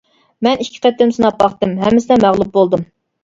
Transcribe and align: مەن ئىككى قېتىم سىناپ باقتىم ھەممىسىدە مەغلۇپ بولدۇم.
مەن 0.45 0.61
ئىككى 0.63 0.79
قېتىم 0.85 1.11
سىناپ 1.17 1.37
باقتىم 1.43 1.75
ھەممىسىدە 1.83 2.17
مەغلۇپ 2.25 2.51
بولدۇم. 2.59 2.89